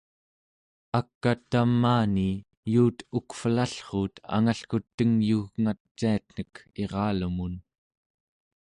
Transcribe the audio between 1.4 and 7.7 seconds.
tamaani yuut ukvelallruut angalkut tengyugngaciatnek iralumun